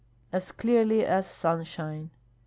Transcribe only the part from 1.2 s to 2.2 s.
sunshine."